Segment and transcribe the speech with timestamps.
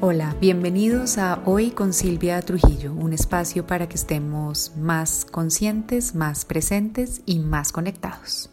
[0.00, 6.44] Hola, bienvenidos a Hoy con Silvia Trujillo, un espacio para que estemos más conscientes, más
[6.44, 8.48] presentes y más conectados.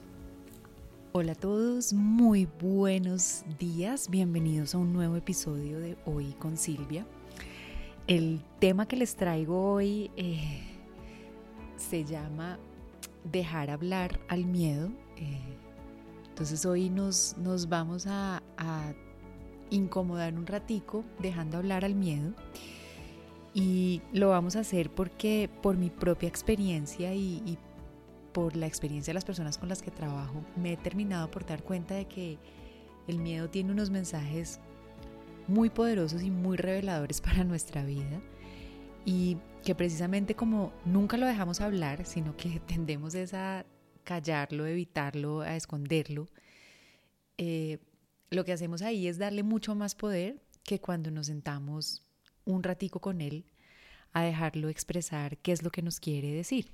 [1.12, 7.06] Hola a todos, muy buenos días, bienvenidos a un nuevo episodio de Hoy con Silvia.
[8.08, 10.64] El tema que les traigo hoy eh,
[11.78, 12.58] se llama
[13.24, 14.90] Dejar hablar al miedo.
[15.18, 15.40] Eh,
[16.28, 18.96] entonces hoy nos, nos vamos a, a
[19.76, 22.34] incomodar un ratico, dejando hablar al miedo.
[23.54, 27.58] Y lo vamos a hacer porque por mi propia experiencia y,
[28.34, 31.64] por la experiencia de las personas con las que trabajo, me he terminado por dar
[31.64, 32.38] cuenta de que
[33.08, 34.60] el miedo tiene unos mensajes
[35.48, 38.22] muy poderosos y muy reveladores para nuestra vida.
[39.06, 43.66] Y que precisamente como nunca lo dejamos hablar, sino que tendemos a
[44.04, 46.28] callarlo, evitarlo, a esconderlo,
[47.38, 47.80] eh,
[48.36, 52.04] lo que hacemos ahí es darle mucho más poder que cuando nos sentamos
[52.44, 53.46] un ratico con él
[54.14, 56.72] a dejarlo expresar qué es lo que nos quiere decir.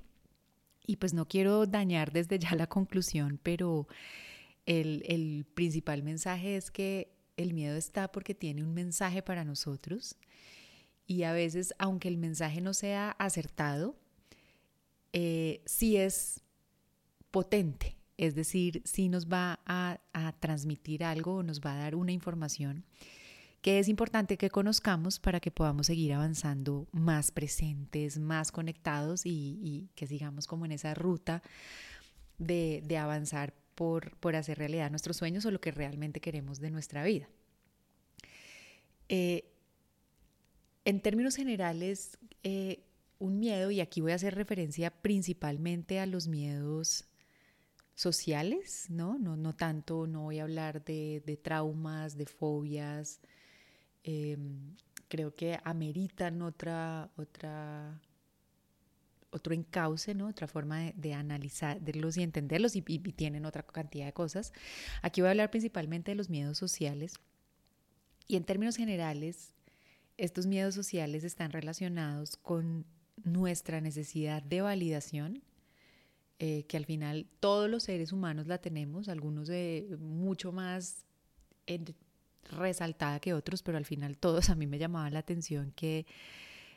[0.86, 3.86] Y pues no quiero dañar desde ya la conclusión, pero
[4.66, 10.16] el, el principal mensaje es que el miedo está porque tiene un mensaje para nosotros
[11.06, 13.96] y a veces, aunque el mensaje no sea acertado,
[15.12, 16.42] eh, sí es
[17.30, 19.98] potente es decir, si nos va a,
[20.40, 22.84] transmitir algo o nos va a dar una información
[23.60, 29.88] que es importante que conozcamos para que podamos seguir avanzando más presentes, más conectados y,
[29.94, 31.42] que sigamos como en esa ruta
[32.38, 37.04] de, avanzar por, por, hacer realidad nuestros sueños o lo que realmente queremos de nuestra
[37.04, 37.28] vida.
[39.08, 39.44] Eh,
[40.84, 42.82] en términos generales, eh,
[43.20, 47.04] un miedo, y aquí voy a hacer referencia principalmente a los miedos
[47.94, 49.18] sociales, ¿no?
[49.18, 53.20] No, no tanto, no voy a hablar de, de traumas, de fobias.
[54.02, 54.74] Em,
[55.08, 58.00] creo que ameritan otra, otra,
[59.30, 60.28] otro encauce, ¿no?
[60.28, 64.52] Otra forma de, de analizarlos y entenderlos y, y, tienen otra cantidad de cosas.
[65.02, 67.14] Aquí voy a hablar principalmente de los miedos sociales.
[68.26, 69.54] Y en términos generales,
[70.16, 72.86] estos miedos sociales están relacionados con
[73.24, 75.42] nuestra necesidad de validación
[76.44, 81.06] eh, que al final todos los seres humanos la tenemos, algunos de mucho más
[82.50, 86.04] resaltada que otros, pero al final todos a mí me llamaba la atención que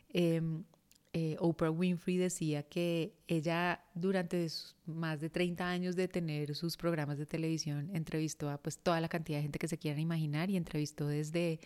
[0.10, 0.66] em,
[1.14, 4.46] eh, Oprah Winfrey decía que ella durante
[4.86, 9.10] más de 30 años de tener sus programas de televisión entrevistó a pues toda la
[9.10, 11.60] cantidad de gente que se quieran imaginar y entrevistó desde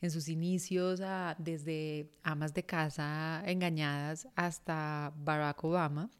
[0.00, 6.10] en sus inicios a, desde amas de casa engañadas hasta Barack Obama.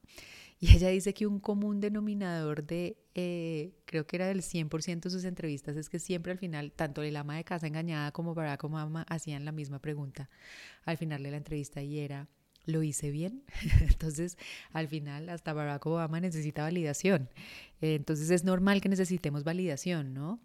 [0.60, 5.10] Y ella dice que un común denominador de, eh, creo que era del 100% de
[5.10, 8.64] sus entrevistas, es que siempre al final, tanto el ama de casa engañada como Barack
[8.64, 10.28] Obama hacían la misma pregunta
[10.84, 12.26] al final de la entrevista y era,
[12.64, 13.44] ¿lo hice bien?
[13.88, 14.36] Entonces,
[14.72, 17.30] al final, hasta Barack Obama necesita validación.
[17.80, 20.40] entonces, es normal que necesitemos validación, ¿no?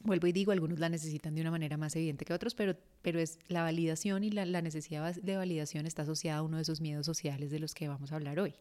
[0.00, 3.18] Vuelvo y digo, algunos la necesitan de una manera más evidente que otros, pero, pero
[3.18, 7.04] es la validación y la necesidad de validación está asociada a uno de esos miedos
[7.04, 8.54] sociales de los que vamos a hablar hoy.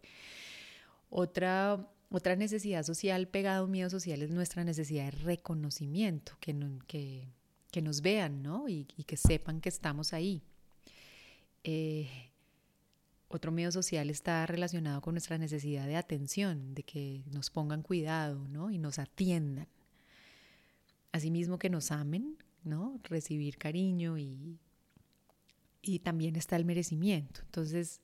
[1.09, 6.55] Otra, otra necesidad social pegada a un miedo social es nuestra necesidad de reconocimiento, que,
[6.87, 7.27] que,
[7.71, 8.67] que nos vean ¿no?
[8.67, 10.41] y, que sepan que estamos ahí.
[11.63, 12.09] Eh,
[13.29, 18.47] otro miedo social está relacionado con nuestra necesidad de atención, de que nos pongan cuidado
[18.47, 18.71] ¿no?
[18.71, 19.67] y nos atiendan.
[21.11, 22.99] Asimismo que nos amen, ¿no?
[23.03, 24.59] recibir cariño y,
[25.81, 27.41] y también está el merecimiento.
[27.43, 28.01] Entonces,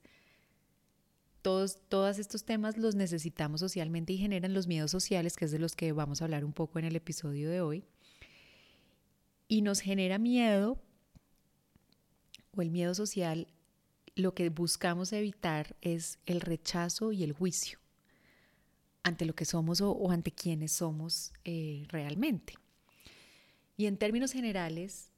[1.44, 5.76] todos, estos temas los necesitamos socialmente y generan los miedos sociales, que es de los
[5.76, 7.84] que vamos a hablar un poco en el episodio de hoy.
[9.46, 10.78] Y nos genera miedo,
[12.56, 13.46] o el miedo social,
[14.16, 17.78] lo que buscamos evitar es el rechazo y el juicio
[19.02, 22.54] ante lo que somos o, ante quienes somos eh, realmente.
[23.76, 25.10] Y en términos generales,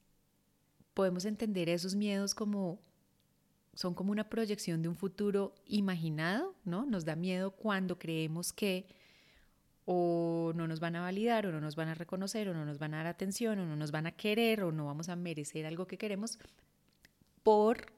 [0.92, 2.80] podemos entender esos miedos como
[3.76, 6.86] son como una proyección de un futuro imaginado, ¿no?
[6.86, 8.86] Nos da miedo cuando creemos que
[9.84, 12.78] o no nos van a validar o no nos van a reconocer o no nos
[12.78, 15.66] van a dar atención o no nos van a querer o no vamos a merecer
[15.66, 16.38] algo que queremos
[17.44, 17.92] por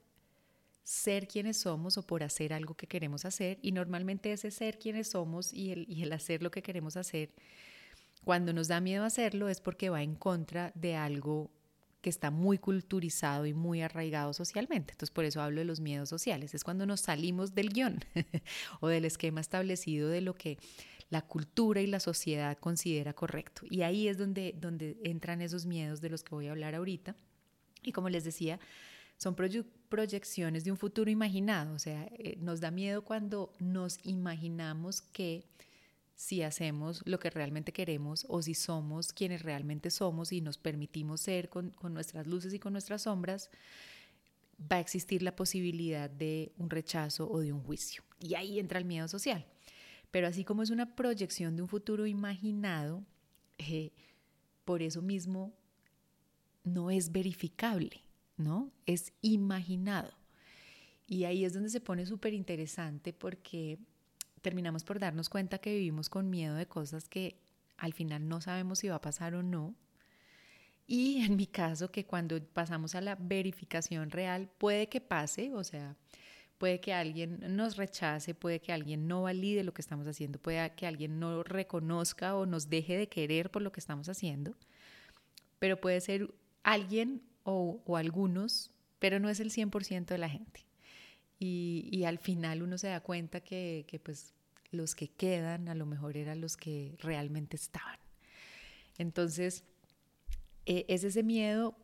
[0.82, 5.12] ser quienes somos o por hacer algo que queremos hacer y normalmente ese ser quienes
[5.12, 7.30] somos y el, y el hacer lo que queremos hacer,
[8.24, 11.50] cuando nos da miedo hacerlo es porque va en contra de algo
[12.08, 14.92] está muy culturizado y muy arraigado socialmente.
[14.92, 16.54] Entonces, por eso hablo de los miedos sociales.
[16.54, 18.00] Es cuando nos salimos del guion
[18.80, 20.58] o del esquema establecido de lo que
[21.10, 23.62] la cultura y la sociedad considera correcto.
[23.70, 27.16] Y ahí es donde, donde entran esos miedos de los que voy a hablar ahorita.
[27.82, 28.60] Y como les decía,
[29.16, 29.34] son
[29.88, 35.44] proyecciones de un futuro imaginado, o sea, eh, nos da miedo cuando nos imaginamos que
[36.18, 41.20] si hacemos lo que realmente queremos o si somos quienes realmente somos y nos permitimos
[41.20, 43.50] ser con, con nuestras luces y con nuestras sombras,
[44.60, 48.02] va a existir la posibilidad de un rechazo o de un juicio.
[48.18, 49.46] Y ahí entra el miedo social.
[50.10, 53.04] Pero así como es una proyección de un futuro imaginado,
[53.58, 53.92] eh,
[54.64, 55.54] por eso mismo
[56.64, 58.02] no es verificable,
[58.36, 58.72] ¿no?
[58.86, 60.12] Es imaginado.
[61.06, 63.78] Y ahí es donde se pone súper interesante porque
[64.40, 67.36] terminamos por darnos cuenta que vivimos con miedo de cosas que
[67.76, 69.74] al final no sabemos si va a pasar o no.
[70.86, 75.64] Y en mi caso, que cuando pasamos a la verificación real, puede que pase, o
[75.64, 75.96] sea,
[76.58, 80.70] puede que alguien nos rechace, puede que alguien no valide lo que estamos haciendo, puede
[80.74, 84.54] que alguien no reconozca o nos deje de querer por lo que estamos haciendo,
[85.58, 86.34] pero puede ser
[86.64, 90.66] alguien o, algunos, pero no es el 100% de la gente.
[91.38, 94.34] Y, al final uno se da cuenta que, pues
[94.70, 97.98] los que quedan a lo mejor eran los que realmente estaban.
[98.98, 99.64] Entonces,
[100.66, 101.76] e, es ese miedo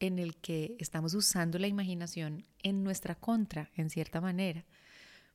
[0.00, 4.64] en el que estamos usando la imaginación en nuestra contra, en cierta manera,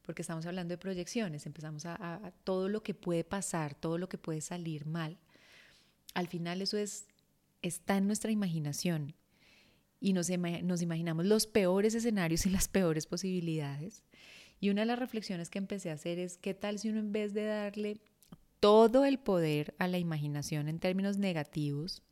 [0.02, 4.18] porque estamos hablando de proyecciones, empezamos a, todo lo que puede pasar, todo lo que
[4.18, 5.18] puede salir mal.
[6.14, 7.08] Al final eso es,
[7.62, 9.16] está en nuestra imaginación
[10.00, 10.30] y nos,
[10.64, 14.04] nos imaginamos los peores escenarios y las peores posibilidades.
[14.60, 17.12] Y una de las reflexiones que empecé a hacer es, ¿qué tal si uno en
[17.12, 18.02] vez de darle
[18.60, 22.04] todo el poder a la imaginación en términos negativos,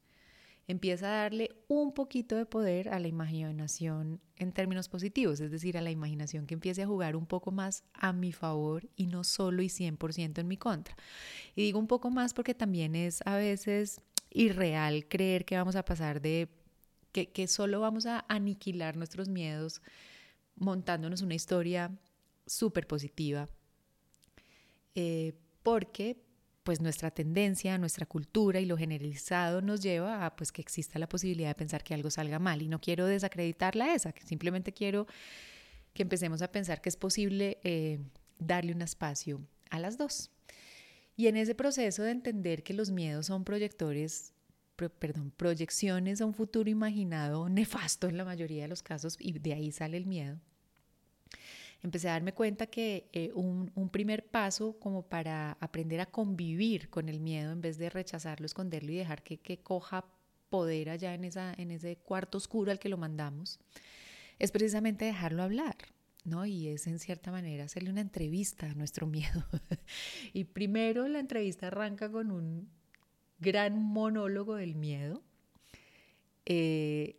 [0.67, 5.77] empieza a darle un poquito de poder a la imaginación en términos positivos, es decir,
[5.77, 9.23] a la imaginación que empiece a jugar un poco más a mi favor y no
[9.23, 10.95] solo y 100% en mi contra.
[11.55, 14.01] Y digo un poco más porque también es a veces
[14.31, 16.49] irreal creer que vamos a pasar de
[17.23, 19.81] que, solo vamos a aniquilar nuestros miedos
[20.55, 21.91] montándonos una historia
[22.45, 23.47] súper positiva.
[24.95, 25.33] Eh,
[25.63, 26.17] porque
[26.63, 31.07] pues nuestra tendencia, nuestra cultura y lo generalizado nos lleva a pues que exista la
[31.07, 35.05] posibilidad de pensar que algo salga mal y no quiero desacreditarla esa, que simplemente quiero
[35.93, 37.99] que empecemos a pensar que es posible eh,
[38.39, 40.31] darle un espacio a las dos.
[41.15, 44.33] Y en ese proceso de entender que los miedos son proyectores,
[44.75, 49.53] perdón, proyecciones a un futuro imaginado nefasto en la mayoría de los casos y de
[49.53, 50.39] ahí sale el miedo
[51.85, 57.09] empecé a darme cuenta que eh, un, primer paso como para aprender a convivir con
[57.09, 60.05] el miedo en vez de rechazarlo, esconderlo y dejar que, coja
[60.49, 63.59] poder allá en, esa, en ese cuarto oscuro al que lo mandamos,
[64.39, 65.75] es precisamente dejarlo hablar.
[66.23, 66.43] ¿no?
[66.47, 69.45] Y es en cierta manera hacerle una entrevista a nuestro miedo.
[70.33, 72.67] y primero la entrevista arranca con un
[73.39, 75.21] gran monólogo del miedo.
[76.45, 77.17] Eh,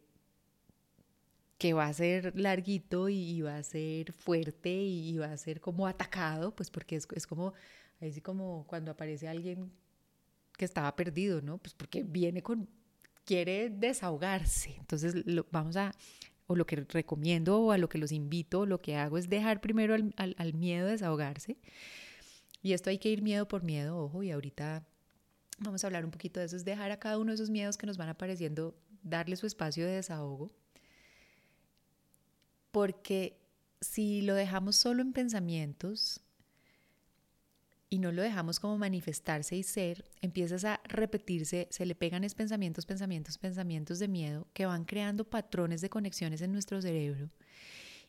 [1.59, 5.87] que va a ser larguito y, va a ser fuerte y, va a ser como
[5.87, 7.55] atacado, pues porque es, como,
[8.01, 9.73] así como cuando aparece alguien
[10.57, 11.59] que estaba perdido, ¿no?
[11.59, 12.69] Pues porque viene con,
[13.25, 14.77] quiere desahogarse.
[14.79, 15.93] Entonces lo, vamos a,
[16.47, 19.61] o lo que recomiendo o a lo que los invito, lo que hago es dejar
[19.61, 21.57] primero al, al miedo desahogarse.
[22.63, 24.85] Y esto hay que ir miedo por miedo, ojo, y ahorita
[25.59, 27.77] vamos a hablar un poquito de eso, es dejar a cada uno de esos miedos
[27.77, 30.53] que nos van apareciendo, darle su espacio de desahogo
[32.77, 33.41] porque
[33.81, 36.21] si lo dejamos solo en pensamientos
[37.89, 42.35] y no lo dejamos como manifestarse y ser, empiezas a repetirse, se le pegan es
[42.35, 47.31] pensamientos, pensamientos, pensamientos de miedo que van creando patrones de conexiones en nuestro cerebro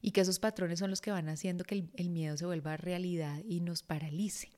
[0.02, 3.42] y que esos patrones son los que van haciendo que el, miedo se vuelva realidad
[3.48, 4.50] y nos paralice.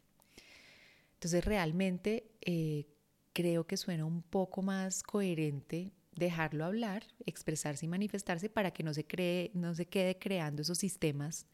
[1.20, 2.88] Entonces realmente eh,
[3.34, 8.94] creo que suena un poco más coherente dejarlo hablar, expresarse y manifestarse para que no
[8.94, 11.46] se, cree, no se quede creando esos sistemas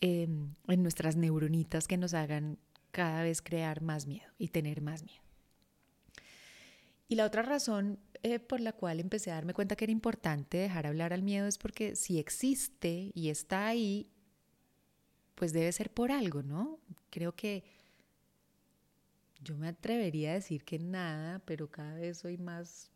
[0.00, 2.56] em, en nuestras neuronitas que nos hagan
[2.90, 5.22] cada vez crear más miedo y tener más miedo.
[7.08, 10.56] Y la otra razón eh, por la cual empecé a darme cuenta que era importante
[10.56, 14.08] dejar hablar al miedo es porque si existe y está ahí,
[15.34, 16.78] pues debe ser por algo, ¿no?
[17.10, 17.64] Creo que
[19.42, 22.90] yo me atrevería a decir que nada, pero cada vez soy más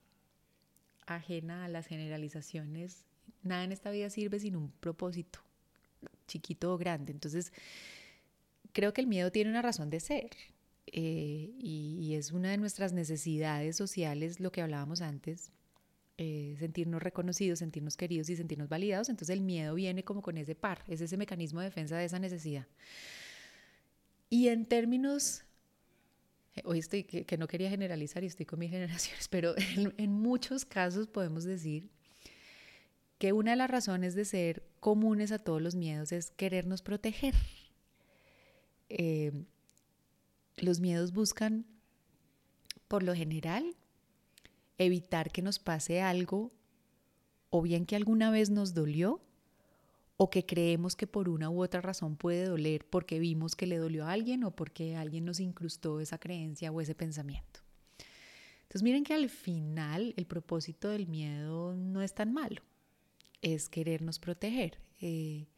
[1.06, 3.04] ajena a las generalizaciones.
[3.42, 5.40] Nada en esta vida sirve sin un propósito,
[6.26, 7.12] chiquito o grande.
[7.12, 7.52] Entonces,
[8.72, 10.30] creo que el miedo tiene una razón de ser
[10.86, 15.50] eh, y, es una de nuestras necesidades sociales, lo que hablábamos antes,
[16.18, 19.08] eh, sentirnos reconocidos, sentirnos queridos y sentirnos validados.
[19.08, 22.18] Entonces, el miedo viene como con ese par, es ese mecanismo de defensa de esa
[22.18, 22.66] necesidad.
[24.28, 25.44] Y en términos
[26.64, 31.06] hoy estoy, que, no quería generalizar y estoy con mis generaciones, pero en, muchos casos
[31.06, 31.90] podemos decir
[33.18, 37.34] que una de las razones de ser comunes a todos los miedos es querernos proteger.
[38.88, 39.32] Eh,
[40.56, 41.64] los miedos buscan,
[42.88, 43.76] por lo general,
[44.76, 46.52] evitar que nos pase algo
[47.50, 49.20] o bien que alguna vez nos dolió
[50.22, 53.76] o que creemos que por una u otra razón puede doler porque vimos que le
[53.76, 57.58] dolió a alguien o porque alguien nos incrustó esa creencia o ese pensamiento.
[58.62, 62.62] Entonces miren que al final el propósito del miedo no es tan malo
[63.40, 64.78] es querernos proteger.
[65.00, 65.48] Eh,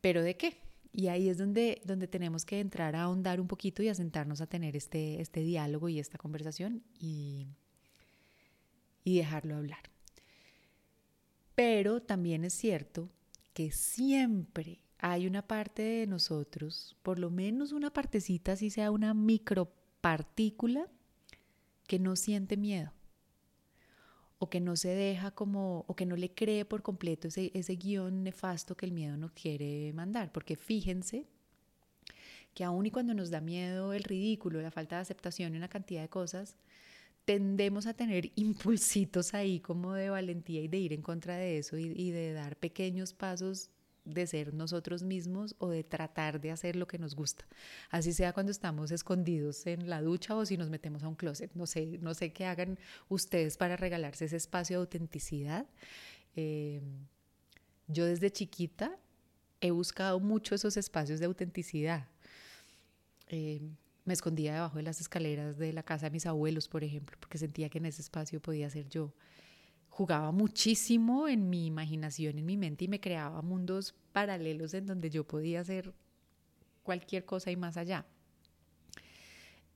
[0.00, 0.56] ¿Pero de qué?
[0.92, 4.40] Y ahí es donde, donde tenemos que entrar a ahondar un poquito y a sentarnos
[4.40, 7.46] a tener este, este diálogo y esta conversación y,
[9.04, 9.92] y dejarlo hablar.
[11.54, 13.10] Pero también es cierto
[13.58, 19.14] que siempre hay una parte de nosotros, por lo menos una partecita, si sea una
[19.14, 20.86] micropartícula,
[21.88, 22.92] que no siente miedo
[24.38, 27.74] o que no se deja como, o que no le cree por completo ese, ese
[27.74, 30.30] guion nefasto que el miedo nos quiere mandar.
[30.30, 31.26] Porque fíjense
[32.54, 35.66] que aun y cuando nos da miedo el ridículo, la falta de aceptación y una
[35.66, 36.54] cantidad de cosas,
[37.28, 41.76] tendemos a tener impulsitos ahí como de valentía y de ir en contra de eso
[41.76, 43.70] y, de dar pequeños pasos
[44.06, 47.46] de ser nosotros mismos o de tratar de hacer lo que nos gusta.
[47.90, 51.52] Así sea cuando estamos escondidos en la ducha o si nos metemos a un closet.
[51.52, 52.78] No sé, no sé qué hagan
[53.10, 55.66] ustedes para regalarse ese espacio de autenticidad.
[56.34, 56.80] Eh,
[57.88, 58.98] yo desde chiquita
[59.60, 62.08] he buscado mucho esos espacios de autenticidad.
[63.26, 63.60] Eh,
[64.08, 67.38] me escondía debajo de las escaleras de la casa de mis abuelos, por ejemplo, porque
[67.38, 69.12] sentía que en ese espacio podía ser yo
[69.90, 75.10] jugaba muchísimo en mi imaginación, en mi mente y me creaba mundos paralelos en donde
[75.10, 75.92] yo podía hacer
[76.82, 78.06] cualquier cosa y más allá.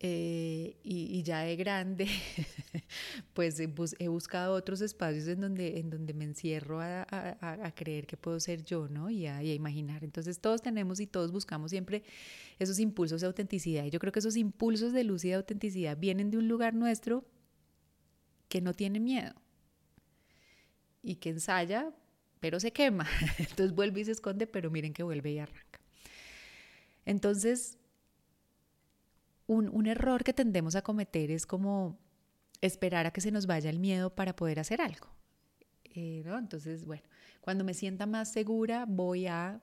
[0.05, 2.09] Eh, y, ya de grande,
[3.35, 8.41] pues he, buscado otros espacios en donde, en donde me encierro a, creer que puedo
[8.41, 9.11] ser yo, ¿no?
[9.11, 10.03] Y a, y a, imaginar.
[10.03, 12.03] Entonces todos tenemos y todos buscamos siempre
[12.59, 13.85] esos impulsos de autenticidad.
[13.85, 16.75] Y yo creo que esos impulsos de luz y de autenticidad vienen de un lugar
[16.75, 17.25] nuestro
[18.49, 19.35] que no tiene miedo
[21.01, 21.95] y que ensaya,
[22.41, 23.07] pero se quema.
[23.39, 25.81] Entonces vuelve y se esconde, pero miren que vuelve y arranca.
[27.05, 27.79] Entonces,
[29.47, 31.99] un, error que tendemos a cometer es como
[32.61, 35.09] esperar a que se nos vaya el miedo para poder hacer algo.
[35.95, 37.03] Eh, Entonces, bueno,
[37.41, 39.61] cuando me sienta más segura, voy a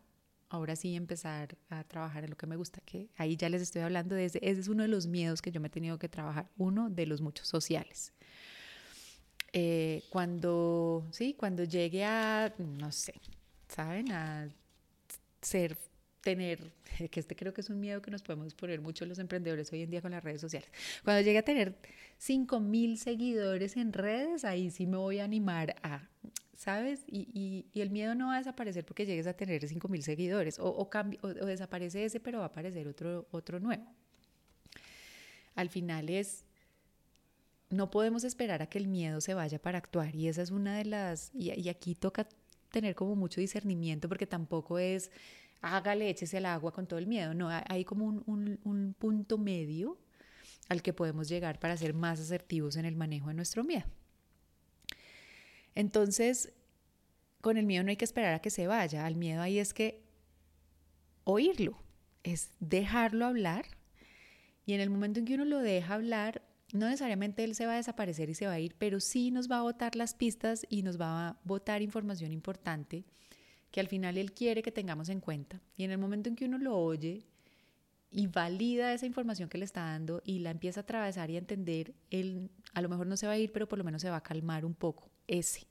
[0.49, 3.83] ahora sí empezar a trabajar en lo que me gusta, que ahí ya les estoy
[3.83, 6.09] hablando de ese, ese es uno de los miedos que yo me he tenido que
[6.09, 8.13] trabajar, uno de los muchos sociales.
[9.53, 13.13] Eh, cuando, sí, cuando llegue a, no sé,
[13.67, 14.11] ¿saben?
[14.11, 14.49] A
[15.41, 15.77] ser,
[16.21, 16.71] tener,
[17.11, 19.83] que este creo que es un miedo que nos podemos poner mucho los emprendedores hoy
[19.83, 20.69] en día con las redes sociales.
[21.03, 21.75] Cuando llegue a tener
[22.17, 26.07] 5 mil seguidores en redes, ahí sí me voy a animar a,
[26.55, 27.03] ¿sabes?
[27.07, 30.59] Y, y, el miedo no va a desaparecer porque llegues a tener 5 mil seguidores,
[30.59, 30.89] o, o,
[31.21, 33.85] o, desaparece ese, pero va a aparecer otro, otro nuevo.
[35.55, 36.45] Al final es
[37.69, 40.77] no podemos esperar a que el miedo se vaya para actuar y esa es una
[40.77, 42.27] de las, y, aquí toca
[42.71, 45.11] tener como mucho discernimiento porque tampoco es
[45.61, 49.97] hágale, échese al agua con todo el miedo, no, hay como un, un punto medio
[50.69, 53.85] al que podemos llegar para ser más asertivos en el manejo de nuestro miedo.
[55.75, 56.53] Entonces,
[57.41, 59.73] con el miedo no hay que esperar a que se vaya, al miedo ahí es
[59.73, 60.03] que
[61.23, 61.77] oírlo,
[62.23, 63.65] es dejarlo hablar.
[64.65, 67.73] Y en el momento en que uno lo deja hablar, no necesariamente él se va
[67.73, 70.65] a desaparecer y se va a ir, pero sí nos va a botar las pistas
[70.69, 73.05] y nos va a botar información importante
[73.71, 75.61] que al final él quiere que tengamos en cuenta.
[75.77, 77.25] Y en el momento en que uno lo oye
[78.11, 81.39] y valida esa información que le está dando y la empieza a atravesar y a
[81.39, 84.09] entender, él a lo mejor no se va a ir, pero por lo menos se
[84.09, 85.67] va a calmar un poco ese.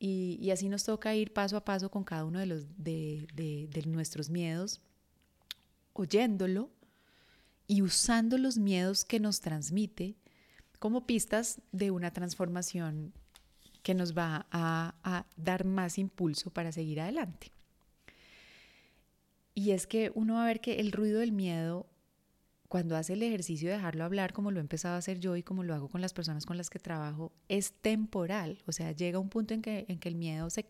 [0.00, 3.82] Y, así nos toca ir paso a paso con cada uno de, los, de, de
[3.86, 4.80] nuestros miedos,
[5.92, 6.70] oyéndolo
[7.66, 10.16] y usando los miedos que nos transmite
[10.78, 13.12] como pistas de una transformación
[13.82, 17.52] que nos va a, dar más impulso para seguir adelante.
[19.54, 21.86] Y es que uno va a ver que el ruido del miedo,
[22.68, 25.42] cuando hace el ejercicio de dejarlo hablar, como lo he empezado a hacer yo y
[25.42, 28.58] como lo hago con las personas con las que trabajo, es temporal.
[28.66, 30.66] O sea, llega un punto en que, en que el miedo se,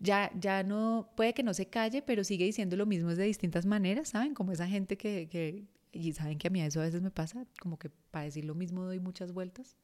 [0.00, 3.66] ya, ya no, puede que no se calle, pero sigue diciendo lo mismo de distintas
[3.66, 4.34] maneras, ¿saben?
[4.34, 7.46] Como esa gente que, que, y saben que a mí eso a veces me pasa,
[7.60, 9.76] como que para decir lo mismo doy muchas vueltas.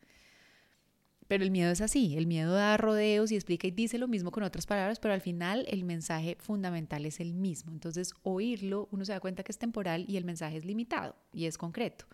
[1.29, 4.31] Pero el miedo es así, el miedo da rodeos y explica y dice lo mismo
[4.31, 7.73] con otras palabras, pero al final el mensaje fundamental es el mismo.
[7.73, 11.47] Entonces, oírlo, uno se da cuenta que es temporal y el mensaje es limitado y
[11.47, 12.07] es concreto.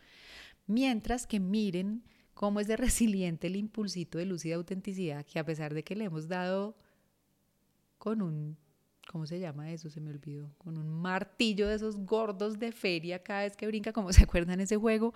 [0.66, 5.44] Mientras que miren cómo es de resiliente el impulsito de luz y autenticidad que a
[5.44, 6.76] pesar de que le hemos dado
[7.98, 8.56] con un
[9.08, 9.90] ¿cómo se llama eso?
[9.90, 13.92] Se me olvidó, con un martillo de esos gordos de feria cada vez que brinca,
[13.92, 15.12] como se acuerdan ese juego,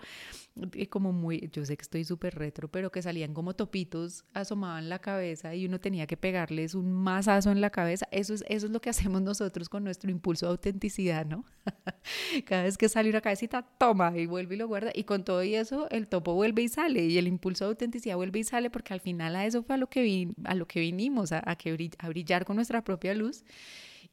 [0.89, 4.99] como muy, yo sé que estoy súper retro, pero que salían como topitos, asomaban la
[4.99, 8.07] cabeza y uno tenía que pegarles un mazazo en la cabeza.
[8.11, 11.45] Eso es, eso es lo que hacemos nosotros con nuestro impulso de autenticidad, ¿no?
[12.45, 14.91] cada vez que sale una cabecita, toma y vuelve y lo guarda.
[14.93, 18.15] Y con todo y eso, el topo vuelve y sale y el impulso de autenticidad
[18.15, 20.79] vuelve y sale porque al final a eso fue a lo que, a lo que
[20.79, 23.43] vinimos, a, que, a brillar con nuestra propia luz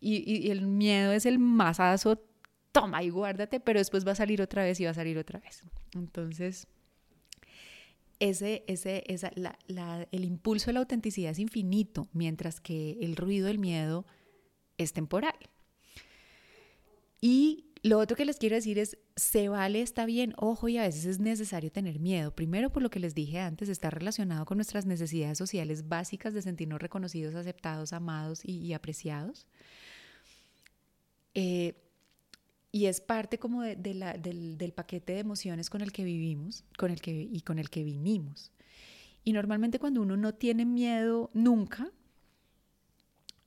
[0.00, 2.20] y, el miedo es el masazo,
[2.72, 5.40] toma y guárdate, pero después va a salir otra vez y va a salir otra
[5.40, 5.62] vez.
[5.94, 6.66] Entonces,
[8.20, 9.30] ese, ese, esa,
[10.10, 14.06] el impulso de la autenticidad es infinito, mientras que el ruido del miedo
[14.78, 15.36] es temporal.
[17.20, 20.82] Y lo otro que les quiero decir es, se vale, está bien, ojo, y a
[20.82, 22.34] veces es necesario tener miedo.
[22.34, 26.40] Primero, por lo que les dije antes, está relacionado con nuestras necesidades sociales básicas de
[26.42, 29.46] sentirnos reconocidos, aceptados, amados y apreciados.
[31.34, 31.74] Eh,
[32.70, 37.00] y es parte como de, del, paquete de emociones con el que vivimos con el
[37.00, 38.50] que, y con el que vinimos.
[39.22, 41.92] Y normalmente cuando uno no tiene miedo nunca,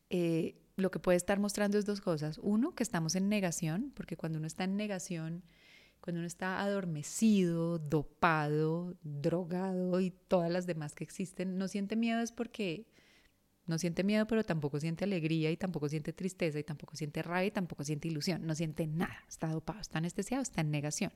[0.09, 2.39] eh, lo que puede estar mostrando es dos cosas.
[2.41, 5.43] Uno, que estamos en negación, porque cuando uno está en negación,
[5.99, 12.21] cuando uno está adormecido, dopado, drogado y todas las demás que existen, no siente miedo
[12.21, 12.87] es porque
[13.67, 17.47] no siente miedo, pero tampoco siente alegría y tampoco siente tristeza y tampoco siente rabia
[17.47, 18.45] y tampoco siente ilusión.
[18.47, 19.23] No siente nada.
[19.27, 21.11] Está dopado, está anestesiado, está en negación.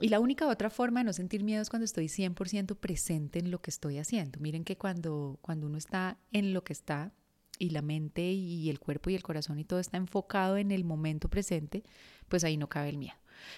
[0.00, 3.50] Y la única otra forma de no sentir miedo es cuando estoy 100% presente en
[3.50, 4.38] lo que estoy haciendo.
[4.38, 7.12] Miren que cuando, cuando uno está en lo que está
[7.58, 10.84] y la mente y el cuerpo y el corazón y todo está enfocado en el
[10.84, 11.82] momento presente,
[12.28, 13.16] pues ahí no cabe el miedo.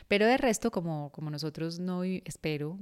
[0.09, 2.79] Pero de resto, como, como nosotros no, espero,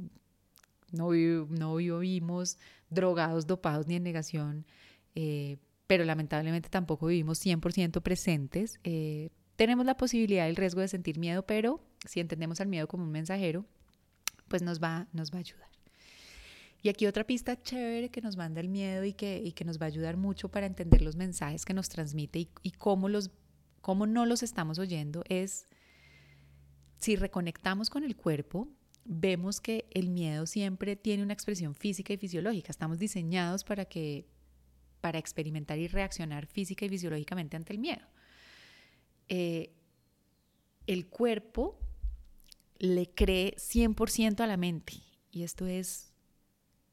[0.93, 2.59] no, no vivimos
[2.91, 4.67] drogados, dopados ni en negación,
[5.15, 8.79] eh, pero lamentablemente tampoco vivimos 100% presentes.
[8.85, 12.87] Eh, tenemos la posibilidad y el riesgo de sentir miedo, pero si entendemos al miedo
[12.87, 13.65] como un mensajero,
[14.49, 15.69] pues nos va, nos va a ayudar.
[16.81, 19.81] Y aquí otra pista chévere que nos manda el miedo y que, y que nos
[19.81, 23.31] va a ayudar mucho para entender los mensajes que nos transmite y, y cómo, los,
[23.81, 25.67] cómo no los estamos oyendo es
[26.99, 28.69] si reconectamos con el cuerpo,
[29.09, 32.71] vemos que el miedo siempre tiene una expresión física y fisiológica.
[32.71, 34.27] Estamos diseñados para que
[35.01, 38.05] para experimentar y reaccionar física y fisiológicamente ante el miedo.
[39.29, 39.73] Eh,
[40.87, 41.79] el cuerpo
[42.79, 44.95] le cree 100% a la mente
[45.31, 46.13] y esto es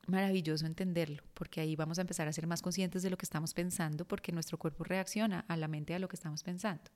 [0.07, 3.53] maravilloso entenderlo, porque ahí vamos a empezar a ser más conscientes de lo que estamos
[3.53, 6.91] pensando, porque nuestro cuerpo reacciona a la mente a lo que estamos pensando.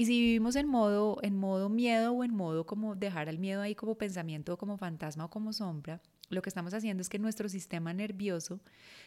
[0.00, 3.60] Y si vivimos en modo, en modo miedo o en modo como dejar al miedo
[3.60, 7.18] ahí como pensamiento o como fantasma o como sombra, lo que estamos haciendo es que
[7.18, 8.60] nuestro sistema nervioso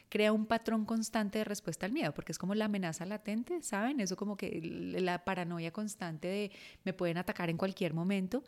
[0.09, 4.01] crea un patrón constante de respuesta al miedo, porque es como la amenaza latente, ¿saben?
[4.01, 6.51] Eso como que la paranoia constante de
[6.83, 8.43] me pueden atacar en cualquier momento.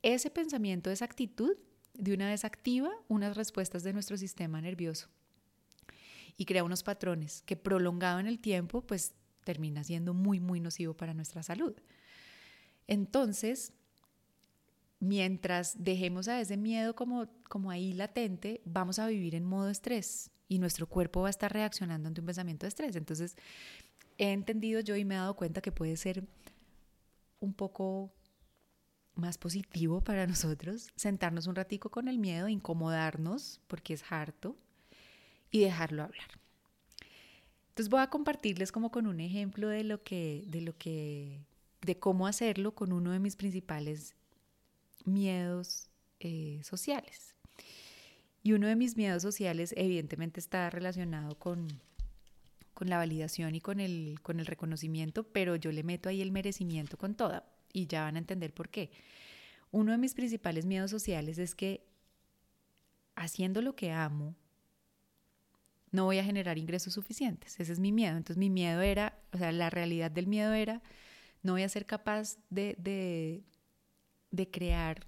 [0.00, 1.56] Ese pensamiento, esa actitud,
[1.94, 5.08] de una vez activa unas respuestas de nuestro sistema nervioso
[6.36, 9.16] y crea unos patrones que prolongado en el tiempo, pues
[9.48, 11.74] termina siendo muy, muy nocivo para nuestra salud.
[12.86, 13.72] Entonces,
[15.00, 20.30] mientras dejemos a ese miedo como, como ahí latente, vamos a vivir en modo estrés
[20.48, 22.94] y nuestro cuerpo va a estar reaccionando ante un pensamiento de estrés.
[22.94, 23.36] Entonces,
[24.18, 26.28] he entendido yo y me he dado cuenta que puede ser
[27.40, 28.12] un poco
[29.14, 34.58] más positivo para nosotros sentarnos un ratico con el miedo, incomodarnos porque es harto
[35.50, 36.28] y dejarlo hablar.
[37.78, 41.46] Entonces voy a compartirles como con un ejemplo de lo que, de lo que,
[41.82, 44.16] de cómo hacerlo con uno de mis principales
[45.04, 45.88] miedos
[46.18, 47.36] eh, sociales.
[48.42, 51.68] Y uno de mis miedos sociales evidentemente está relacionado con,
[52.74, 56.32] con la validación y con el, con el reconocimiento, pero yo le meto ahí el
[56.32, 58.90] merecimiento con toda y ya van a entender por qué.
[59.70, 61.86] Uno de mis principales miedos sociales es que
[63.14, 64.34] haciendo lo que amo,
[65.90, 67.58] no voy a generar ingresos suficientes.
[67.58, 68.16] Ese es mi miedo.
[68.16, 70.82] Entonces mi miedo era, o sea, la realidad del miedo era,
[71.42, 72.76] no voy a ser capaz de,
[74.30, 75.06] de, crear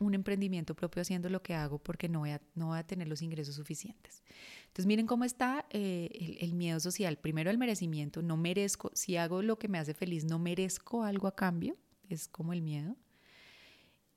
[0.00, 3.08] un emprendimiento propio haciendo lo que hago porque no voy a, no voy a tener
[3.08, 4.22] los ingresos suficientes.
[4.62, 7.18] Entonces miren cómo está eh, el, el, miedo social.
[7.18, 11.28] Primero el merecimiento, no merezco, si hago lo que me hace feliz, no merezco algo
[11.28, 11.76] a cambio,
[12.08, 12.96] es como el miedo.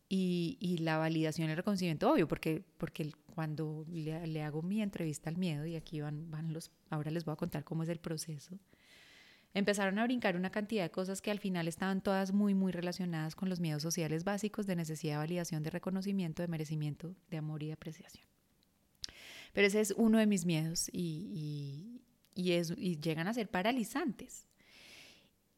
[0.08, 5.30] Y, y la validación y el reconocimiento, obvio, porque, porque cuando le, hago mi entrevista
[5.30, 8.00] al miedo, y aquí van, van los, ahora les voy a contar cómo es el
[8.00, 8.58] proceso.
[9.54, 13.36] empezaron a brincar una cantidad de cosas que al final estaban todas muy, muy relacionadas
[13.36, 17.62] con los miedos sociales básicos de necesidad de validación, de reconocimiento, de merecimiento, de amor
[17.62, 18.26] y de apreciación.
[19.52, 22.02] Pero ese es uno de mis miedos y,
[22.36, 24.48] y, y llegan a ser paralizantes.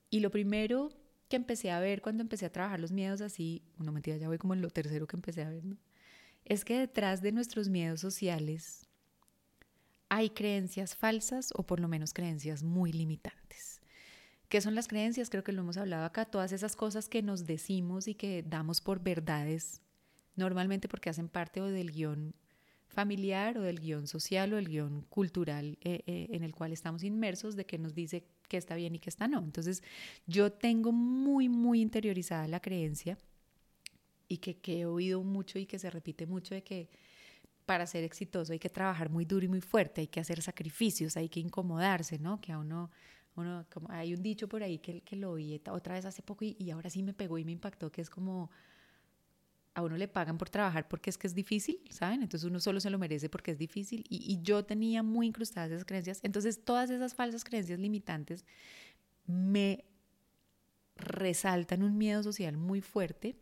[0.10, 0.90] Y lo primero
[1.30, 4.38] que empecé a ver cuando empecé a trabajar los miedos así, no mentira, ya voy
[4.38, 5.78] como en lo tercero que empecé a ver, ¿no?
[6.48, 8.88] Es que detrás de nuestros miedos sociales
[10.10, 13.82] hay creencias falsas o por lo menos creencias muy limitantes.
[14.48, 15.30] ¿Qué son las creencias?
[15.30, 18.80] Creo que lo hemos hablado acá, todas esas cosas que nos decimos y que damos
[18.80, 19.82] por verdades,
[20.38, 22.34] normalmente porque hacen parte del guion
[22.88, 27.04] familiar o del guion social o del guion cultural eh, eh, en el cual estamos
[27.04, 29.40] inmersos, de que nos dice que está bien y que está no.
[29.40, 29.84] Entonces,
[30.26, 33.18] yo tengo muy, muy interiorizada la creencia
[34.28, 36.90] y que, que he oído mucho y que se repite mucho de que
[37.66, 41.18] para ser exitoso hay que trabajar muy duro y muy fuerte, hay que hacer sacrificios,
[41.18, 42.40] hay que incomodarse, ¿no?
[42.40, 42.90] Que a uno,
[43.36, 46.46] uno como, hay un dicho por ahí que, que lo oí otra vez hace poco
[46.46, 48.50] y, y, ahora sí me pegó y me impactó, que es como,
[49.74, 52.24] a uno le pagan por trabajar porque es que es difícil, ¿saben?
[52.24, 55.70] Entonces uno solo se lo merece porque es difícil y, y yo tenía muy incrustadas
[55.72, 58.46] esas creencias, entonces todas esas falsas creencias limitantes
[59.26, 59.84] me
[60.96, 63.36] resaltan un miedo social muy fuerte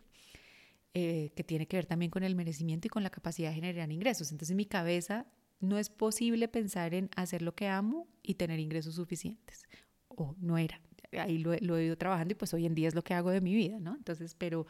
[0.97, 3.91] eh, que tiene que ver también con el merecimiento y con la capacidad de generar
[3.91, 4.31] ingresos.
[4.31, 5.25] Entonces en mi cabeza
[5.59, 9.65] no es posible pensar en hacer lo que amo y tener ingresos suficientes.
[10.07, 10.79] O no era.
[11.11, 13.41] Ahí lo, he ido trabajando y pues hoy en día es lo que hago de
[13.41, 13.93] mi vida, ¿no?
[13.93, 14.67] Entonces, pero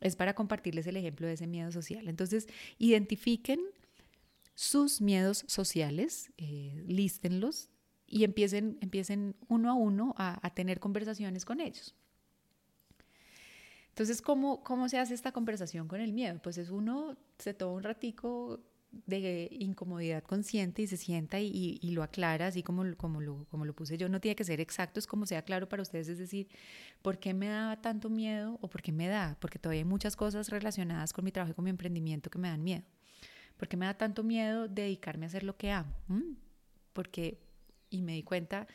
[0.00, 2.08] es para compartirles el ejemplo de ese miedo social.
[2.08, 3.60] Entonces, identifiquen
[4.54, 7.68] sus miedos sociales, eh, lístenlos
[8.06, 11.94] y empiecen, empiecen uno a uno a tener conversaciones con ellos.
[13.98, 16.38] Entonces, ¿cómo, ¿cómo se hace esta conversación con el miedo?
[16.40, 18.60] Pues es uno, se toma un ratico
[18.92, 24.08] de incomodidad consciente y se sienta y, lo aclara, así como, como, lo, puse yo,
[24.08, 26.46] no tiene que ser exacto, es como sea claro para ustedes, es decir,
[27.02, 29.36] ¿por qué me da tanto miedo o por qué me da?
[29.40, 32.50] Porque todavía hay muchas cosas relacionadas con mi trabajo y con mi emprendimiento que me
[32.50, 32.84] dan miedo.
[33.56, 35.92] ¿Por qué me da tanto miedo dedicarme a hacer lo que amo?
[36.06, 36.34] ¿Mm?
[36.92, 37.40] Porque,
[37.90, 38.68] y me di cuenta,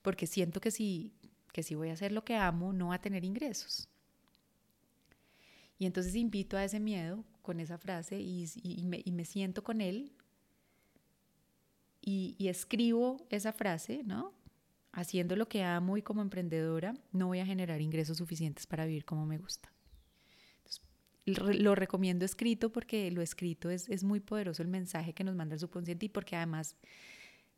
[0.00, 1.12] porque siento que si,
[1.52, 3.86] que si voy a hacer lo que amo, no va a tener ingresos.
[5.80, 8.46] Y entonces invito a ese miedo con esa frase y,
[8.84, 10.12] me, siento con él
[12.02, 14.34] y, escribo esa frase, ¿no?
[14.92, 19.06] Haciendo lo que amo y como emprendedora no voy a generar ingresos suficientes para vivir
[19.06, 19.72] como me gusta.
[21.24, 25.54] Lo recomiendo escrito porque lo escrito es, es muy poderoso el mensaje que nos manda
[25.54, 26.76] el subconsciente y porque además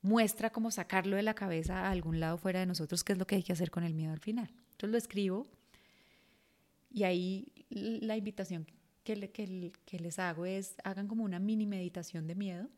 [0.00, 3.26] muestra cómo sacarlo de la cabeza a algún lado fuera de nosotros, que es lo
[3.26, 4.48] que hay que hacer con el miedo al final.
[4.70, 5.48] Entonces lo escribo
[6.88, 8.66] y ahí la invitación
[9.04, 12.68] que, les hago es hagan como una mini meditación de miedo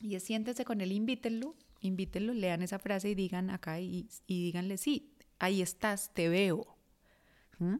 [0.00, 4.76] y es siéntense con él, invítenlo, invítenlo, lean esa frase y digan acá y, díganle,
[4.76, 6.76] sí, ahí estás, te veo.
[7.58, 7.76] ¿Mm?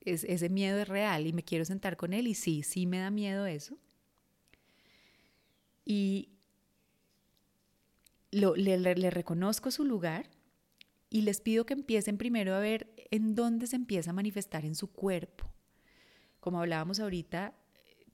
[0.00, 2.98] Es, ese miedo es real y me quiero sentar con él y sí, sí me
[2.98, 3.78] da miedo eso.
[5.84, 6.28] Y
[8.30, 10.28] le reconozco su lugar
[11.08, 14.74] y les pido que empiecen primero a ver en dónde se empieza a manifestar en
[14.74, 15.44] su cuerpo.
[16.40, 17.54] Como hablábamos ahorita,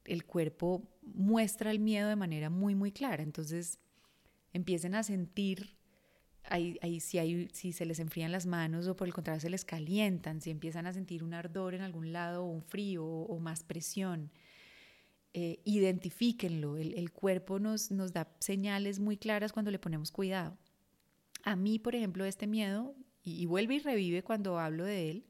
[0.05, 3.23] el cuerpo muestra el miedo de manera muy, muy clara.
[3.23, 3.79] Entonces,
[4.53, 5.77] empiecen a sentir
[6.43, 9.51] ahí, ahí, si, hay, si se les enfrían las manos o por el contrario se
[9.51, 13.39] les calientan, si empiezan a sentir un ardor en algún lado o un frío o,
[13.39, 14.33] más presión.
[15.33, 20.59] Eh, identifíquenlo, el, el, cuerpo nos, nos da señales muy claras cuando le ponemos cuidado.
[21.45, 22.97] A mí, por ejemplo, este miedo,
[23.29, 25.25] y, y vuelve y revive cuando hablo de él,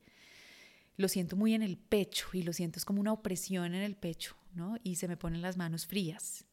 [0.96, 3.96] lo siento muy en el pecho y lo siento es como una opresión en el
[3.96, 4.76] pecho, ¿no?
[4.82, 6.44] Y se me ponen las manos frías.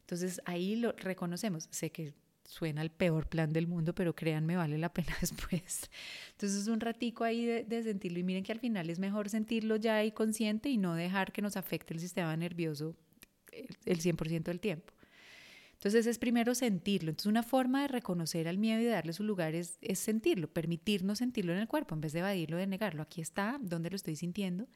[0.00, 1.68] Entonces ahí lo reconocemos.
[1.70, 5.90] Sé que suena el peor plan del mundo, pero créanme, vale la pena después.
[6.32, 9.76] Entonces un ratico ahí de, de, sentirlo y miren que al final es mejor sentirlo
[9.76, 12.96] ya ahí consciente y no dejar que nos afecte el sistema nervioso
[13.52, 14.92] el 100% del tiempo.
[15.80, 17.08] Entonces es primero sentirlo.
[17.08, 20.46] Entonces una forma de reconocer al miedo y de darle su lugar es, es sentirlo,
[20.52, 23.02] permitirnos sentirlo en el cuerpo en vez de evadirlo, de negarlo.
[23.02, 24.68] Aquí está, donde lo estoy sintiendo.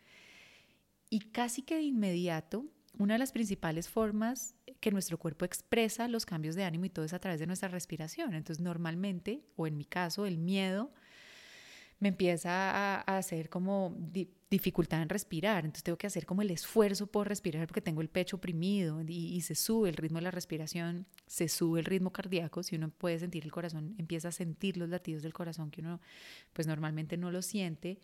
[1.10, 2.64] Y casi que de inmediato,
[2.98, 7.04] una de las principales formas que nuestro cuerpo expresa los cambios de ánimo y todo
[7.04, 8.32] es a través de nuestra respiración.
[8.32, 10.90] Entonces normalmente, o en mi caso, el miedo
[12.00, 16.50] me empieza a, hacer como di dificultad en respirar, entonces tengo que hacer como el
[16.52, 20.22] esfuerzo por respirar porque tengo el pecho oprimido y, y, se sube el ritmo de
[20.22, 24.32] la respiración, se sube el ritmo cardíaco, si uno puede sentir el corazón, empieza a
[24.32, 26.00] sentir los latidos del corazón que uno
[26.52, 27.98] pues normalmente no lo siente,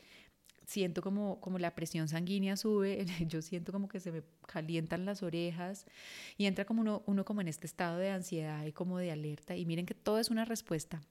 [0.70, 5.22] siento como, como la presión sanguínea sube, yo siento como que se me calientan las
[5.22, 5.86] orejas
[6.38, 9.56] y entra como uno, uno como en este estado de ansiedad y como de alerta.
[9.56, 11.02] Y miren que todo es una respuesta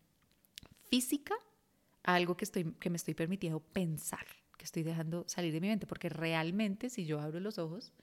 [0.89, 1.35] física
[2.13, 4.25] algo que, estoy, que me estoy permitiendo pensar,
[4.57, 7.93] que estoy dejando salir de mi mente, porque realmente si yo abro los ojos,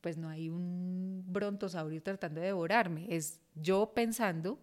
[0.00, 4.58] pues no hay un brontosaurio tratando de devorarme, es yo pensando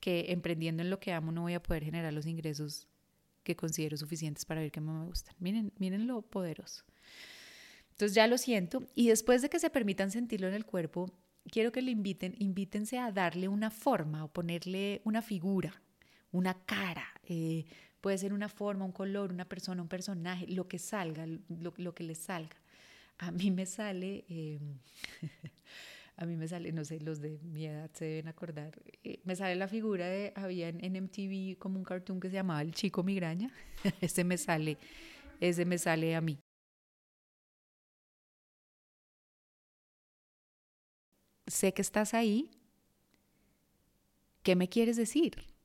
[0.00, 2.88] que emprendiendo en lo que amo no voy a poder generar los ingresos
[3.42, 5.34] que considero suficientes para ver que me gustan.
[5.38, 6.84] Miren, miren lo poderoso.
[7.90, 11.10] Entonces ya lo siento y después de que se permitan sentirlo en el cuerpo,
[11.50, 15.80] quiero que le inviten, invítense a darle una forma o ponerle una figura,
[16.32, 17.06] una cara.
[17.28, 17.64] Eh,
[18.00, 22.04] puede ser una forma, un color, una persona, un personaje, lo que salga, lo, que
[22.04, 22.56] les salga.
[23.18, 24.78] A mí me sale, em,
[26.16, 29.34] a mí me sale, no sé, los de mi edad se deben acordar, eh, me
[29.36, 32.74] sale la figura de, había en, en, MTV como un cartoon que se llamaba El
[32.74, 33.50] Chico Migraña,
[34.00, 34.76] ese me sale,
[35.40, 36.38] ese me sale a mí.
[41.46, 42.50] sé que estás ahí,
[44.42, 45.55] ¿qué me quieres decir?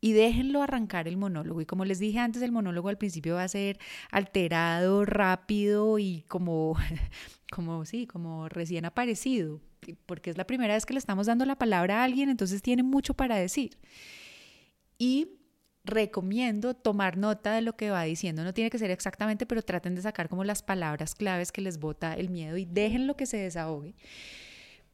[0.00, 1.60] Y déjenlo arrancar el monólogo.
[1.60, 3.78] Y como les dije antes, el monólogo al principio va a ser
[4.10, 6.76] alterado, rápido y como,
[7.50, 9.60] como sí, como recién aparecido,
[10.06, 12.82] porque es la primera vez que le estamos dando la palabra a alguien, entonces tiene
[12.84, 13.76] mucho para decir.
[14.98, 15.38] Y
[15.84, 18.44] recomiendo tomar nota de lo que va diciendo.
[18.44, 21.78] No tiene que ser exactamente, pero traten de sacar como las palabras claves que les
[21.78, 23.94] bota el miedo y déjenlo que se desahogue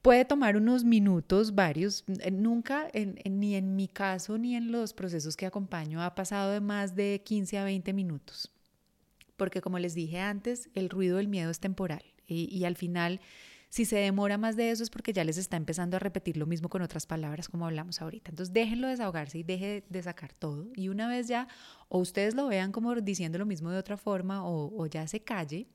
[0.05, 2.05] puede tomar unos minutos, varios.
[2.21, 2.89] Eh, nunca,
[3.25, 7.23] ni en mi caso, ni en los procesos que acompaño, ha pasado de más de
[7.25, 8.53] 15 a 20 minutos.
[9.39, 12.05] Porque como les dije antes, el ruido del miedo es temporal.
[12.27, 13.19] Y, al final,
[13.71, 16.45] si se demora más de eso es porque ya les está empezando a repetir lo
[16.45, 18.31] mismo con otras palabras, como hablamos ahorita.
[18.31, 20.69] Entonces, déjenlo desahogarse y deje de sacar todo.
[20.77, 21.49] Y una vez ya,
[21.89, 25.67] o ustedes lo vean como diciendo lo mismo de otra forma, o, ya se calle.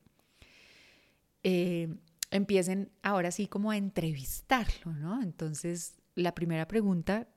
[1.41, 1.95] Eh,
[2.31, 5.21] empiecen ahora sí como a entrevistarlo, ¿no?
[5.21, 7.27] Entonces, la primera pregunta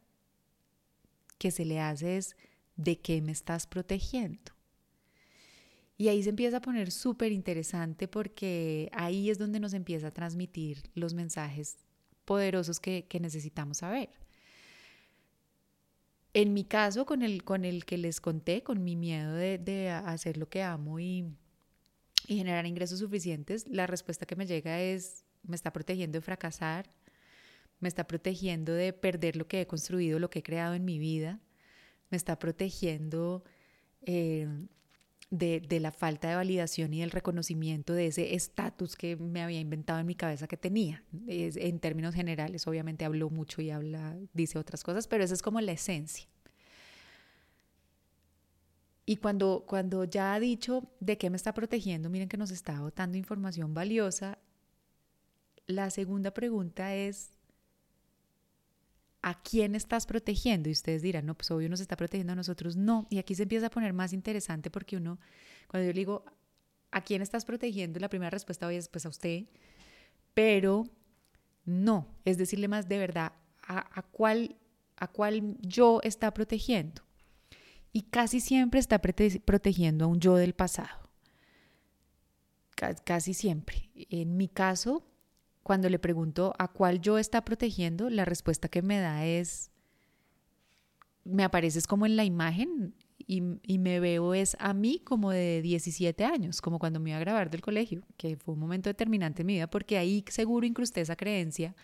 [1.38, 2.36] que se le hace es,
[2.76, 4.52] ¿de qué me estás protegiendo?
[5.96, 10.10] Y ahí se empieza a poner súper interesante porque ahí es donde nos empieza a
[10.12, 11.76] transmitir los mensajes
[12.24, 14.10] poderosos que, necesitamos saber.
[16.34, 19.90] En mi caso, con el, con el que les conté, con mi miedo de, de
[19.90, 21.26] hacer lo que amo y
[22.26, 26.90] y generar ingresos suficientes, la respuesta que me llega es, me está protegiendo de fracasar,
[27.80, 30.98] me está protegiendo de perder lo que he construido, lo que he creado en mi
[30.98, 31.40] vida,
[32.10, 33.42] me está protegiendo
[34.02, 34.46] eh,
[35.30, 39.98] de, la falta de validación y del reconocimiento de ese estatus que me había inventado
[39.98, 41.02] en mi cabeza que tenía.
[41.26, 45.60] en términos generales, obviamente hablo mucho y habla, dice otras cosas, pero esa es como
[45.60, 46.28] la esencia.
[49.04, 52.80] Y cuando, cuando ya ha dicho de qué me está protegiendo, miren que nos está
[52.94, 54.38] dando información valiosa,
[55.66, 57.32] la segunda pregunta es,
[59.22, 60.68] ¿a quién estás protegiendo?
[60.68, 62.76] Y ustedes dirán, no, pues obvio nos está protegiendo a nosotros.
[62.76, 65.18] No, y aquí se empieza a poner más interesante porque uno,
[65.68, 66.24] cuando yo le digo,
[66.90, 67.98] ¿a quién estás protegiendo?
[67.98, 69.46] La primera respuesta hoy es, pues a usted,
[70.34, 70.84] pero
[71.64, 74.56] no, es decirle más de verdad, ¿a, a cuál,
[74.96, 77.02] a cuál yo está protegiendo?
[77.92, 81.02] Y casi siempre está protegiendo a un yo del pasado.
[83.04, 83.90] Casi siempre.
[83.94, 85.04] En mi caso,
[85.62, 89.70] cuando le pregunto a cuál yo está protegiendo, la respuesta que me da es,
[91.24, 92.94] me apareces como en la imagen
[93.26, 93.40] y,
[93.78, 97.50] me veo es a mí como de 17 años, como cuando me iba a grabar
[97.50, 101.14] del colegio, que fue un momento determinante en mi vida, porque ahí seguro incrusté esa
[101.14, 101.76] creencia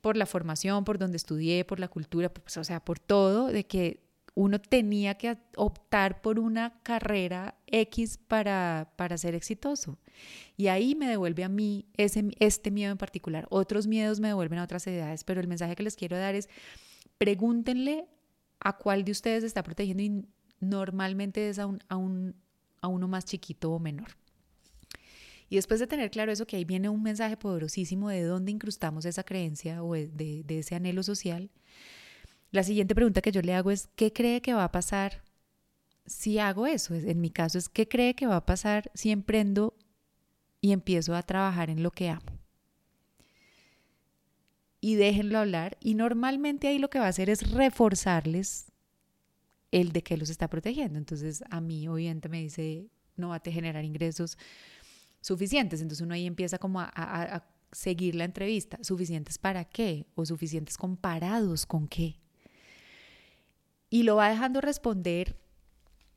[0.00, 3.64] por la formación, por donde estudié, por la cultura, pues, o sea, por todo, de
[3.64, 4.00] que
[4.34, 9.98] uno tenía que optar por una carrera X para, para ser exitoso.
[10.56, 13.46] Y ahí me devuelve a mí ese, este miedo en particular.
[13.50, 16.48] Otros miedos me devuelven a otras edades, pero el mensaje que les quiero dar es,
[17.18, 18.06] pregúntenle
[18.60, 20.24] a cuál de ustedes está protegiendo y
[20.60, 22.34] normalmente es a, un, a, un,
[22.80, 24.16] a uno más chiquito o menor.
[25.48, 29.04] Y después de tener claro eso, que ahí viene un mensaje poderosísimo de dónde incrustamos
[29.04, 31.50] esa creencia o de, de ese anhelo social,
[32.52, 35.22] la siguiente pregunta que yo le hago es, ¿qué cree que va a pasar
[36.06, 36.94] si hago eso?
[36.94, 39.76] En mi caso es, ¿qué cree que va a pasar si emprendo
[40.60, 42.38] y empiezo a trabajar en lo que amo?
[44.80, 45.76] Y déjenlo hablar.
[45.80, 48.72] Y normalmente ahí lo que va a hacer es reforzarles
[49.70, 50.98] el de que los está protegiendo.
[50.98, 54.38] Entonces a mí obviamente me dice, no va a generar ingresos
[55.20, 55.80] suficientes.
[55.80, 58.78] Entonces uno ahí empieza como a, a seguir la entrevista.
[58.82, 60.06] ¿Suficientes para qué?
[60.16, 62.16] ¿O suficientes comparados con qué?
[63.90, 65.36] Y lo va dejando responder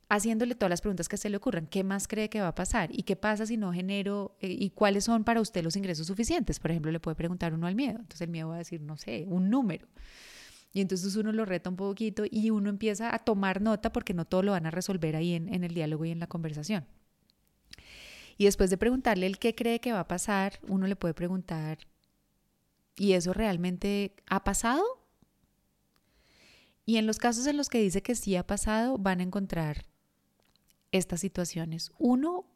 [0.08, 1.66] haciéndole todas las preguntas que se le ocurran.
[1.66, 2.90] ¿Qué más cree que va a pasar?
[2.92, 4.36] ¿Y qué pasa si no genero?
[4.40, 6.60] Eh, ¿Y cuáles son para usted los ingresos suficientes?
[6.60, 7.98] Por ejemplo, le puede preguntar uno al miedo.
[7.98, 9.88] Entonces el miedo va a decir, no sé, un número.
[10.72, 14.24] Y entonces uno lo reta un poquito y uno empieza a tomar nota porque no
[14.24, 16.86] todo lo van a resolver ahí en, en el diálogo y en la conversación.
[18.36, 21.78] Y después de preguntarle el qué cree que va a pasar, uno le puede preguntar,
[22.96, 24.82] ¿y eso realmente ha pasado?
[26.86, 29.86] Y en los casos en los que dice que sí ha pasado, van a encontrar
[30.92, 31.92] estas situaciones.
[31.98, 32.46] Uno,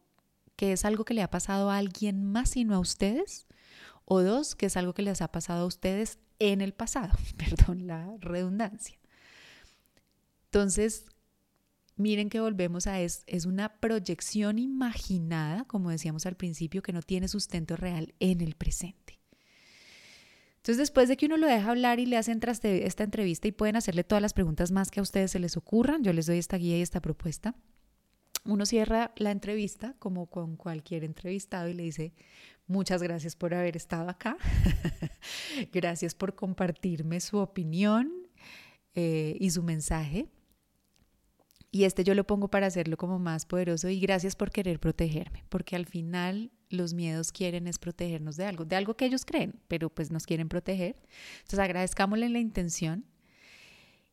[0.56, 3.46] que es algo que le ha pasado a alguien más y no a ustedes.
[4.04, 7.16] O dos, que es algo que les ha pasado a ustedes en el pasado.
[7.36, 8.98] Perdón la redundancia.
[10.46, 11.06] Entonces,
[11.96, 17.02] miren que volvemos a es, es una proyección imaginada, como decíamos al principio, que no
[17.02, 18.97] tiene sustento real en el presente.
[20.68, 23.76] Entonces, después de que uno lo deja hablar y le hacen esta entrevista y pueden
[23.76, 26.58] hacerle todas las preguntas más que a ustedes se les ocurran, yo les doy esta
[26.58, 27.54] guía y esta propuesta.
[28.44, 32.12] Uno cierra la entrevista como con cualquier entrevistado y le dice,
[32.66, 34.36] muchas gracias por haber estado acá,
[35.72, 38.12] gracias por compartirme su opinión
[38.94, 40.28] eh, y su mensaje.
[41.70, 45.44] Y este yo lo pongo para hacerlo como más poderoso y gracias por querer protegerme,
[45.48, 49.60] porque al final los miedos quieren es protegernos de algo, de algo que ellos creen,
[49.68, 50.96] pero pues nos quieren proteger.
[51.38, 53.04] Entonces agradezcámosle la intención.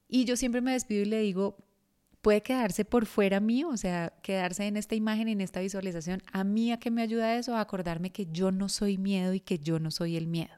[0.07, 1.57] Y yo siempre me despido y le digo,
[2.21, 6.21] puede quedarse por fuera mío, o sea, quedarse en esta imagen, en esta visualización.
[6.31, 9.39] A mí a qué me ayuda eso, a acordarme que yo no soy miedo y
[9.39, 10.55] que yo no soy el miedo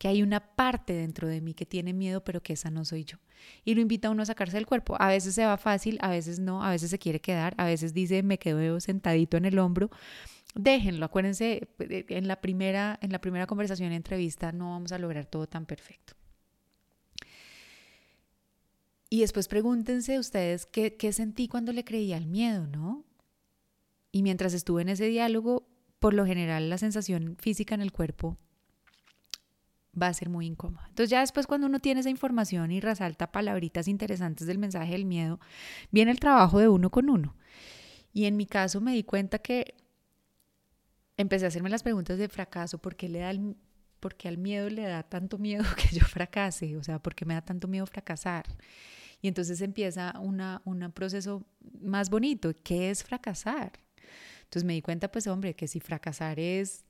[0.00, 3.04] que hay una parte dentro de mí que tiene miedo, pero que esa no soy
[3.04, 3.18] yo.
[3.66, 4.96] Y lo invita a uno a sacarse del cuerpo.
[4.98, 7.92] A veces se va fácil, a veces no, a veces se quiere quedar, a veces
[7.92, 9.90] dice me quedo sentadito en el hombro.
[10.54, 15.46] Déjenlo, acuérdense, en la primera, en la primera conversación, entrevista, no vamos a lograr todo
[15.46, 16.14] tan perfecto.
[19.08, 23.04] Y después pregúntense ustedes qué, qué sentí cuando le creía al miedo, ¿no?
[24.12, 28.36] Y mientras estuve en ese diálogo, por lo general la sensación física en el cuerpo
[30.00, 30.84] va a ser muy incómodo.
[30.88, 35.04] Entonces ya después cuando uno tiene esa información y resalta palabritas interesantes del mensaje del
[35.04, 35.40] miedo,
[35.90, 37.36] viene el trabajo de uno con uno.
[38.12, 39.74] Y en mi caso me di cuenta que
[41.20, 43.32] empecé a hacerme las preguntas de fracaso, ¿por qué, le da
[44.00, 46.76] porque al miedo le da tanto miedo que yo fracase?
[46.76, 48.46] O sea, ¿por qué me da tanto miedo fracasar?
[49.22, 51.44] Y entonces empieza una, un proceso
[51.80, 53.72] más bonito, ¿qué es fracasar?
[54.44, 56.84] Entonces me di cuenta, pues hombre, que si fracasar es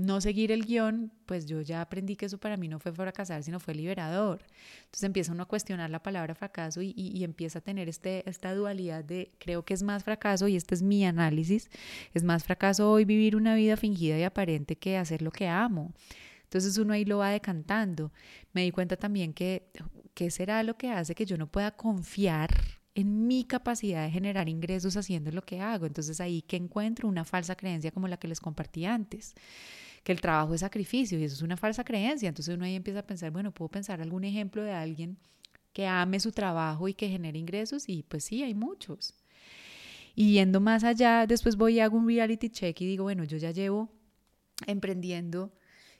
[0.00, 3.42] no seguir el guion, pues yo ya aprendí que eso para mí no fue fracasar,
[3.42, 4.44] sino fue liberador.
[4.84, 9.04] Entonces empieza uno a cuestionar la palabra fracaso y, empieza a tener este, esta dualidad
[9.04, 11.70] de creo que es más fracaso y este es mi análisis,
[12.14, 15.92] es más fracaso hoy vivir una vida fingida y aparente que hacer lo que amo.
[16.44, 18.12] Entonces uno ahí lo va decantando.
[18.52, 19.70] Me di cuenta también que,
[20.14, 22.50] ¿qué será lo que hace que yo no pueda confiar
[22.94, 25.86] en mi capacidad de generar ingresos haciendo lo que hago.
[25.86, 29.34] Entonces ahí que encuentro una falsa creencia como la que les compartí antes,
[30.02, 32.28] que el trabajo es sacrificio y eso es una falsa creencia.
[32.28, 35.18] Entonces uno ahí empieza a pensar, bueno, puedo pensar algún ejemplo de alguien
[35.72, 39.14] que ame su trabajo y que genere ingresos y pues sí, hay muchos.
[40.14, 43.36] Y yendo más allá, después voy y hago un reality check y digo, bueno, yo
[43.36, 43.90] ya llevo
[44.66, 45.52] emprendiendo,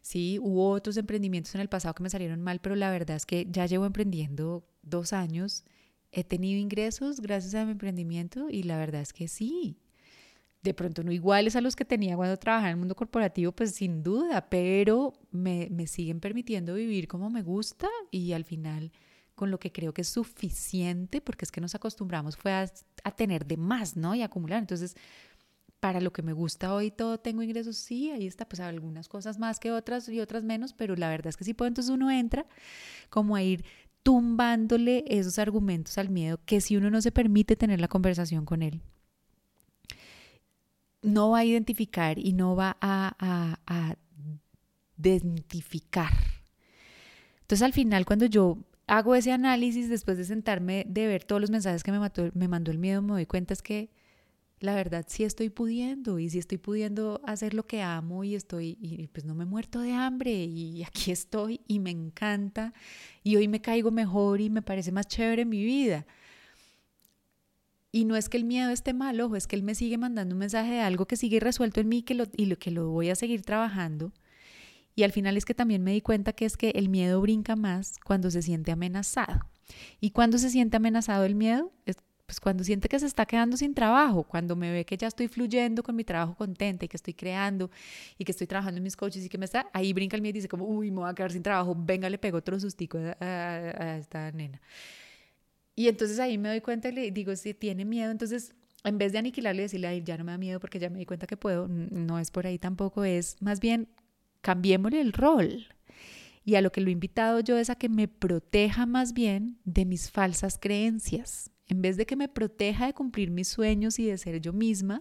[0.02, 3.26] sí, hubo otros emprendimientos en el pasado que me salieron mal, pero la verdad es
[3.26, 5.64] que ya llevo emprendiendo dos años
[6.12, 9.78] he tenido ingresos gracias a mi emprendimiento y la verdad es que sí.
[10.62, 13.74] De pronto no iguales a los que tenía cuando trabajaba en el mundo corporativo, pues
[13.74, 18.92] sin duda, pero me, me siguen permitiendo vivir como me gusta y al final
[19.34, 22.70] con lo que creo que es suficiente, porque es que nos acostumbramos fue a,
[23.04, 24.14] a tener de más, ¿no?
[24.14, 24.58] Y acumular.
[24.58, 24.94] Entonces,
[25.80, 29.38] para lo que me gusta hoy todo tengo ingresos, sí, ahí está, pues algunas cosas
[29.38, 32.10] más que otras y otras menos, pero la verdad es que sí puedo, entonces uno
[32.10, 32.46] entra
[33.08, 33.64] como a ir
[34.02, 38.62] tumbándole esos argumentos al miedo que si uno no se permite tener la conversación con
[38.62, 38.82] él,
[41.02, 43.96] no va a identificar y no va a, a,
[44.98, 46.12] identificar.
[47.40, 51.50] Entonces al final cuando yo hago ese análisis después de sentarme, de ver todos los
[51.50, 51.98] mensajes que me,
[52.34, 53.90] me mandó el miedo, me doy cuenta es que
[54.60, 59.08] la verdad sí estoy pudiendo y sí estoy pudiendo hacer lo que amo y estoy,
[59.12, 62.72] pues no me he muerto de hambre y aquí estoy y me encanta
[63.24, 66.06] y hoy me caigo mejor y me parece más chévere mi vida.
[67.92, 70.34] Y no es que el miedo esté mal, ojo, es que él me sigue mandando
[70.34, 72.88] un mensaje de algo que sigue resuelto en mí que lo, y lo, que lo
[72.90, 74.12] voy a seguir trabajando.
[74.94, 77.56] Y al final es que también me di cuenta que es que el miedo brinca
[77.56, 79.40] más cuando se siente amenazado.
[80.00, 81.96] Y cuando se siente amenazado el miedo, es
[82.30, 85.26] pues cuando siente que se está quedando sin trabajo, cuando me ve que ya estoy
[85.26, 87.72] fluyendo con mi trabajo contenta y que estoy creando
[88.18, 90.30] y que estoy trabajando en mis coaches y que me está, ahí brinca el miedo
[90.30, 92.98] y dice como, uy, me voy a quedar sin trabajo, venga, le pego otro sustico
[92.98, 94.60] a, esta nena.
[95.76, 98.54] Y entonces ahí me doy cuenta y le digo, si tiene miedo, entonces
[98.84, 100.98] en vez de aniquilarle y decirle, ay, ya no me da miedo porque ya me
[100.98, 103.88] di cuenta que puedo, no es por ahí tampoco, es más bien
[104.40, 105.66] cambiémosle el rol.
[106.44, 109.58] Y a lo que lo he invitado yo es a que me proteja más bien
[109.64, 111.50] de mis falsas creencias.
[111.68, 115.00] En vez de que me proteja de cumplir mis sueños y de ser yo misma,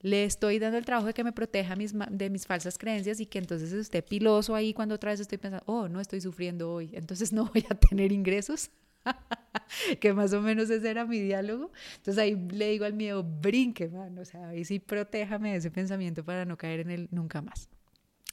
[0.00, 3.26] le estoy dando el trabajo de que me proteja mis, de mis falsas creencias y
[3.26, 6.90] que entonces esté piloso ahí cuando otra vez estoy pensando, oh, no estoy sufriendo hoy,
[6.92, 8.70] entonces no voy a tener ingresos.
[10.00, 11.72] que más o menos ese era mi diálogo.
[11.96, 15.70] Entonces ahí le digo al miedo, brinque, man, o sea, ahí sí protéjame de ese
[15.70, 17.68] pensamiento para no caer en él nunca más.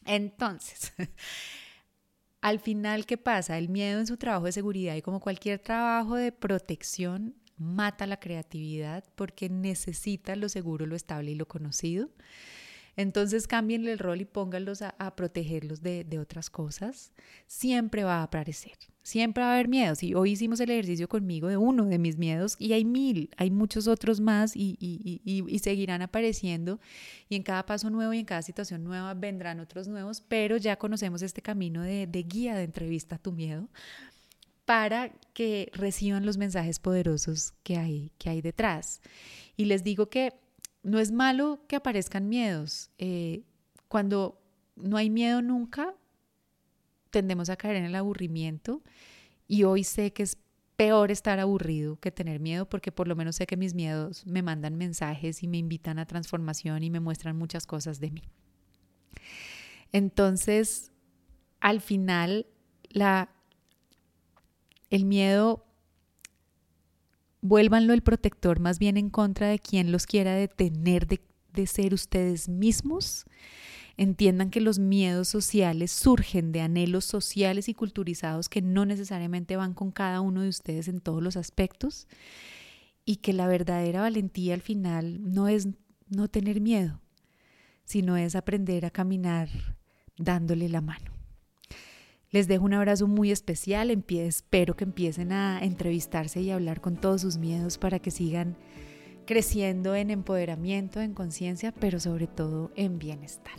[0.06, 0.94] Entonces,
[2.42, 3.58] al final, ¿qué pasa?
[3.58, 8.20] El miedo en su trabajo de seguridad y como cualquier trabajo de protección mata la
[8.20, 12.10] creatividad porque necesita lo seguro, lo estable y lo conocido.
[12.96, 17.12] Entonces cámbienle el rol y pónganlos a, protegerlos de, otras cosas.
[17.48, 20.04] Siempre va a aparecer, siempre va a haber miedos.
[20.04, 23.50] Y hoy hicimos el ejercicio conmigo de uno de mis miedos y hay mil, hay
[23.50, 26.80] muchos otros más y, seguirán apareciendo.
[27.30, 30.78] Y en cada paso nuevo y en cada situación nueva vendrán otros nuevos, pero ya
[30.78, 33.70] conocemos este camino de, de guía de entrevista a tu miedo
[34.66, 39.02] para que reciban los mensajes poderosos que hay, que hay detrás.
[39.58, 40.34] Y les digo que
[40.84, 42.92] no es malo que aparezcan miedos.
[42.98, 43.44] Eh,
[43.88, 44.40] cuando
[44.76, 45.96] no hay miedo nunca,
[47.10, 48.82] tendemos a caer en el aburrimiento
[49.48, 50.38] y hoy sé que es
[50.76, 54.42] peor estar aburrido que tener miedo porque por lo menos sé que mis miedos me
[54.42, 58.24] mandan mensajes y me invitan a transformación y me muestran muchas cosas de mí.
[59.92, 60.92] Entonces,
[61.60, 62.48] al final,
[62.90, 63.30] la
[64.90, 65.66] el miedo,
[67.44, 71.22] vuélvanlo el protector más bien en contra de quien los quiera detener de,
[71.54, 73.26] de ser ustedes mismos.
[73.98, 79.74] Entiendan que los miedos sociales surgen de anhelos sociales y culturizados que no necesariamente van
[79.74, 82.08] con cada uno de ustedes en todos los aspectos
[83.06, 85.68] y que la verdadera valentía al final no es
[86.08, 87.02] no tener miedo,
[87.84, 89.50] sino es aprender a caminar
[90.18, 91.13] dándole la mano.
[92.34, 93.92] Les dejo un abrazo muy especial.
[93.92, 98.58] Espero que empiecen a entrevistarse y hablar con todos sus miedos para que sigan
[99.28, 103.54] creciendo en empoderamiento, en conciencia, pero sobre todo en bienestar.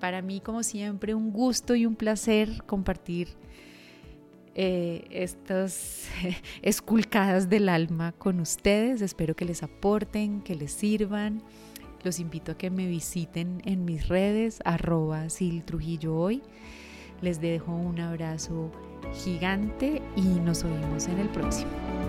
[0.00, 3.28] Para mí, como siempre, un gusto y un placer compartir
[4.54, 6.08] eh, estas
[6.62, 9.02] esculcadas del alma con ustedes.
[9.02, 11.42] Espero que les aporten, que les sirvan.
[12.02, 16.42] Los invito a que me visiten en mis redes, arroba Sil Trujillo hoy.
[17.22, 18.70] Les dejo un abrazo
[19.12, 21.99] gigante y nos oímos en el próximo.